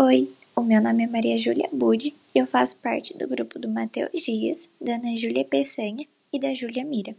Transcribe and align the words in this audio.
Oi, 0.00 0.32
o 0.54 0.60
meu 0.60 0.80
nome 0.80 1.02
é 1.02 1.06
Maria 1.08 1.36
Júlia 1.36 1.68
Budi 1.72 2.14
e 2.32 2.38
eu 2.38 2.46
faço 2.46 2.76
parte 2.76 3.18
do 3.18 3.26
grupo 3.26 3.58
do 3.58 3.68
Matheus 3.68 4.22
Dias, 4.22 4.70
da 4.80 4.94
Ana 4.94 5.16
Júlia 5.16 5.44
Peçanha 5.44 6.06
e 6.32 6.38
da 6.38 6.54
Júlia 6.54 6.84
Mira. 6.84 7.16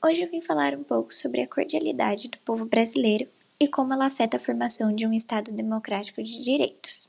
Hoje 0.00 0.22
eu 0.22 0.30
vim 0.30 0.40
falar 0.40 0.72
um 0.72 0.84
pouco 0.84 1.12
sobre 1.12 1.42
a 1.42 1.48
cordialidade 1.48 2.28
do 2.28 2.38
povo 2.44 2.64
brasileiro 2.64 3.26
e 3.58 3.66
como 3.66 3.92
ela 3.92 4.06
afeta 4.06 4.36
a 4.36 4.40
formação 4.40 4.94
de 4.94 5.04
um 5.04 5.12
Estado 5.12 5.50
democrático 5.50 6.22
de 6.22 6.38
direitos. 6.38 7.08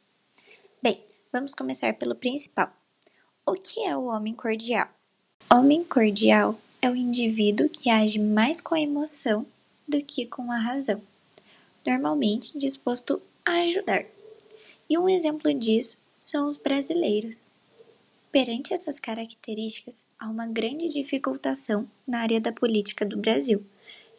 Bem, 0.82 1.00
vamos 1.32 1.54
começar 1.54 1.94
pelo 1.94 2.16
principal. 2.16 2.74
O 3.46 3.54
que 3.54 3.84
é 3.84 3.96
o 3.96 4.06
homem 4.06 4.34
cordial? 4.34 4.88
Homem 5.54 5.84
cordial 5.84 6.60
é 6.82 6.90
o 6.90 6.96
indivíduo 6.96 7.70
que 7.70 7.92
age 7.92 8.18
mais 8.18 8.60
com 8.60 8.74
a 8.74 8.82
emoção 8.82 9.46
do 9.88 10.02
que 10.02 10.26
com 10.26 10.52
a 10.52 10.58
razão, 10.58 11.00
normalmente 11.86 12.58
disposto 12.58 13.22
a 13.46 13.62
ajudar 13.62 14.06
e 14.92 14.98
um 14.98 15.08
exemplo 15.08 15.54
disso 15.54 15.98
são 16.20 16.50
os 16.50 16.58
brasileiros. 16.58 17.48
Perante 18.30 18.74
essas 18.74 19.00
características, 19.00 20.06
há 20.20 20.30
uma 20.30 20.46
grande 20.46 20.90
dificultação 20.90 21.88
na 22.06 22.20
área 22.20 22.42
da 22.42 22.52
política 22.52 23.06
do 23.06 23.16
Brasil, 23.16 23.64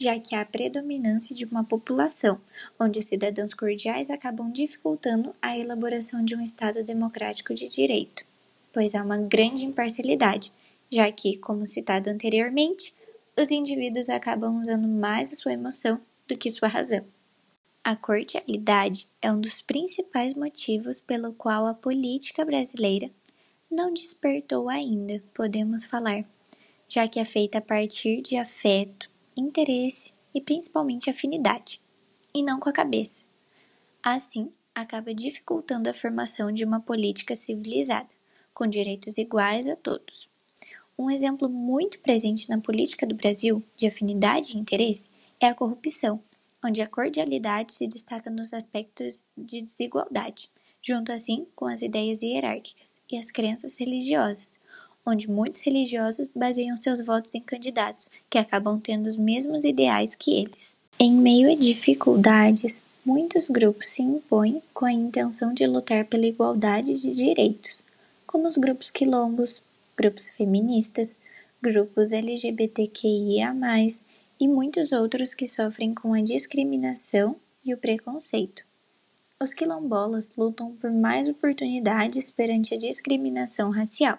já 0.00 0.18
que 0.18 0.34
há 0.34 0.40
a 0.40 0.46
predominância 0.46 1.36
de 1.36 1.44
uma 1.44 1.62
população, 1.62 2.40
onde 2.80 2.98
os 2.98 3.04
cidadãos 3.04 3.52
cordiais 3.52 4.08
acabam 4.08 4.50
dificultando 4.50 5.34
a 5.42 5.58
elaboração 5.58 6.24
de 6.24 6.34
um 6.34 6.42
Estado 6.42 6.82
democrático 6.82 7.52
de 7.52 7.68
direito, 7.68 8.24
pois 8.72 8.94
há 8.94 9.02
uma 9.02 9.18
grande 9.18 9.66
imparcialidade, 9.66 10.54
já 10.90 11.12
que, 11.12 11.36
como 11.36 11.66
citado 11.66 12.08
anteriormente, 12.08 12.94
os 13.38 13.50
indivíduos 13.50 14.08
acabam 14.08 14.58
usando 14.58 14.88
mais 14.88 15.32
a 15.32 15.34
sua 15.34 15.52
emoção 15.52 16.00
do 16.26 16.34
que 16.34 16.48
sua 16.48 16.68
razão. 16.68 17.04
A 17.84 17.96
cordialidade 17.96 19.08
é 19.20 19.32
um 19.32 19.40
dos 19.40 19.60
principais 19.60 20.34
motivos 20.34 21.00
pelo 21.00 21.32
qual 21.32 21.66
a 21.66 21.74
política 21.74 22.44
brasileira 22.44 23.10
não 23.68 23.92
despertou 23.92 24.68
ainda, 24.68 25.20
podemos 25.34 25.82
falar, 25.82 26.24
já 26.88 27.08
que 27.08 27.18
é 27.18 27.24
feita 27.24 27.58
a 27.58 27.60
partir 27.60 28.22
de 28.22 28.36
afeto, 28.36 29.10
interesse 29.36 30.14
e 30.32 30.40
principalmente 30.40 31.10
afinidade, 31.10 31.80
e 32.32 32.40
não 32.44 32.60
com 32.60 32.68
a 32.68 32.72
cabeça. 32.72 33.24
Assim, 34.00 34.52
acaba 34.72 35.12
dificultando 35.12 35.90
a 35.90 35.94
formação 35.94 36.52
de 36.52 36.64
uma 36.64 36.78
política 36.78 37.34
civilizada, 37.34 38.10
com 38.54 38.64
direitos 38.64 39.18
iguais 39.18 39.66
a 39.66 39.74
todos. 39.74 40.28
Um 40.96 41.10
exemplo 41.10 41.48
muito 41.48 41.98
presente 41.98 42.48
na 42.48 42.60
política 42.60 43.04
do 43.04 43.16
Brasil 43.16 43.60
de 43.76 43.88
afinidade 43.88 44.56
e 44.56 44.60
interesse 44.60 45.10
é 45.40 45.48
a 45.48 45.54
corrupção 45.54 46.22
onde 46.62 46.80
a 46.80 46.86
cordialidade 46.86 47.72
se 47.72 47.86
destaca 47.86 48.30
nos 48.30 48.54
aspectos 48.54 49.24
de 49.36 49.60
desigualdade, 49.60 50.48
junto 50.82 51.12
assim 51.12 51.46
com 51.54 51.66
as 51.66 51.82
ideias 51.82 52.22
hierárquicas 52.22 53.00
e 53.10 53.16
as 53.16 53.30
crenças 53.30 53.78
religiosas, 53.78 54.58
onde 55.04 55.28
muitos 55.28 55.62
religiosos 55.62 56.28
baseiam 56.34 56.76
seus 56.78 57.04
votos 57.04 57.34
em 57.34 57.40
candidatos 57.40 58.10
que 58.30 58.38
acabam 58.38 58.80
tendo 58.80 59.06
os 59.06 59.16
mesmos 59.16 59.64
ideais 59.64 60.14
que 60.14 60.32
eles. 60.32 60.76
Em 60.98 61.12
meio 61.12 61.50
a 61.50 61.56
dificuldades, 61.56 62.84
muitos 63.04 63.48
grupos 63.48 63.88
se 63.88 64.02
impõem 64.02 64.62
com 64.72 64.84
a 64.84 64.92
intenção 64.92 65.52
de 65.52 65.66
lutar 65.66 66.04
pela 66.04 66.26
igualdade 66.26 66.94
de 66.94 67.10
direitos, 67.10 67.82
como 68.26 68.46
os 68.46 68.56
grupos 68.56 68.90
quilombos, 68.90 69.62
grupos 69.96 70.28
feministas, 70.28 71.18
grupos 71.60 72.12
LGBTQIA, 72.12 73.52
e 74.38 74.48
muitos 74.48 74.92
outros 74.92 75.34
que 75.34 75.46
sofrem 75.46 75.94
com 75.94 76.14
a 76.14 76.20
discriminação 76.20 77.36
e 77.64 77.72
o 77.72 77.78
preconceito. 77.78 78.64
Os 79.40 79.52
quilombolas 79.52 80.34
lutam 80.36 80.74
por 80.76 80.90
mais 80.90 81.28
oportunidades 81.28 82.30
perante 82.30 82.74
a 82.74 82.78
discriminação 82.78 83.70
racial, 83.70 84.18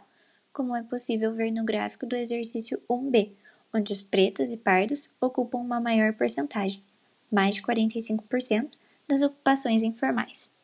como 0.52 0.76
é 0.76 0.84
possível 0.84 1.34
ver 1.34 1.52
no 1.52 1.64
gráfico 1.64 2.06
do 2.06 2.16
exercício 2.16 2.82
1B, 2.90 3.32
onde 3.74 3.92
os 3.92 4.02
pretos 4.02 4.52
e 4.52 4.58
pardos 4.58 5.10
ocupam 5.20 5.60
uma 5.60 5.80
maior 5.80 6.14
porcentagem, 6.14 6.84
mais 7.32 7.56
de 7.56 7.62
45%, 7.62 8.72
das 9.08 9.22
ocupações 9.22 9.84
informais. 9.84 10.56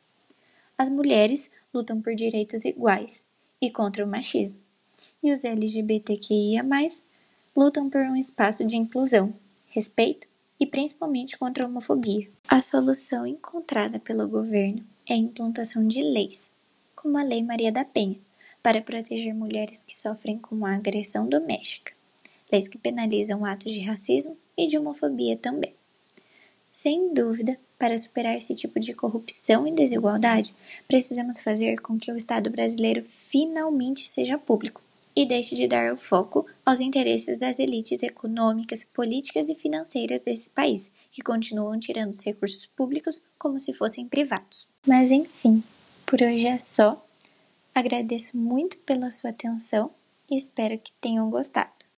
As 0.77 0.89
mulheres 0.89 1.51
lutam 1.73 2.01
por 2.01 2.13
direitos 2.15 2.65
iguais 2.65 3.27
e 3.61 3.69
contra 3.71 4.05
o 4.05 4.07
machismo, 4.07 4.59
e 5.23 5.31
os 5.31 5.43
LGBTQIA, 5.43 6.63
lutam 7.55 7.89
por 7.89 8.01
um 8.01 8.15
espaço 8.15 8.65
de 8.65 8.77
inclusão, 8.77 9.33
respeito 9.67 10.27
e 10.59 10.65
principalmente 10.65 11.37
contra 11.37 11.65
a 11.65 11.69
homofobia. 11.69 12.29
A 12.47 12.59
solução 12.59 13.25
encontrada 13.25 13.99
pelo 13.99 14.27
governo 14.27 14.83
é 15.07 15.13
a 15.13 15.17
implantação 15.17 15.87
de 15.87 16.01
leis, 16.01 16.51
como 16.95 17.17
a 17.17 17.23
Lei 17.23 17.43
Maria 17.43 17.71
da 17.71 17.85
Penha, 17.85 18.17
para 18.61 18.81
proteger 18.81 19.33
mulheres 19.33 19.83
que 19.83 19.95
sofrem 19.95 20.37
com 20.37 20.65
a 20.65 20.75
agressão 20.75 21.27
doméstica, 21.27 21.93
leis 22.51 22.67
que 22.67 22.77
penalizam 22.77 23.45
atos 23.45 23.71
de 23.71 23.79
racismo 23.79 24.37
e 24.57 24.67
de 24.67 24.77
homofobia 24.77 25.37
também. 25.37 25.73
Sem 26.71 27.13
dúvida, 27.13 27.57
para 27.77 27.97
superar 27.97 28.37
esse 28.37 28.53
tipo 28.53 28.79
de 28.79 28.93
corrupção 28.93 29.65
e 29.65 29.71
desigualdade, 29.71 30.53
precisamos 30.87 31.39
fazer 31.39 31.79
com 31.79 31.97
que 31.97 32.11
o 32.11 32.17
Estado 32.17 32.49
brasileiro 32.49 33.03
finalmente 33.03 34.07
seja 34.07 34.37
público 34.37 34.81
e 35.19 35.25
deixe 35.25 35.53
de 35.53 35.67
dar 35.67 35.91
o 35.91 35.97
foco 35.97 36.45
aos 36.65 36.79
interesses 36.79 37.37
das 37.37 37.59
elites 37.59 38.03
econômicas, 38.03 38.85
políticas 38.85 39.49
e 39.49 39.53
financeiras 39.53 40.21
desse 40.21 40.49
país, 40.49 40.93
que 41.11 41.21
continuam 41.21 41.77
tirando 41.77 42.13
os 42.13 42.23
recursos 42.23 42.65
públicos 42.65 43.21
como 43.37 43.59
se 43.59 43.73
fossem 43.73 44.07
privados. 44.07 44.69
Mas 44.87 45.11
enfim, 45.11 45.61
por 46.05 46.21
hoje 46.21 46.47
é 46.47 46.57
só. 46.57 47.05
Agradeço 47.75 48.37
muito 48.37 48.77
pela 48.77 49.11
sua 49.11 49.31
atenção 49.31 49.91
e 50.31 50.37
espero 50.37 50.79
que 50.79 50.93
tenham 51.01 51.29
gostado. 51.29 51.88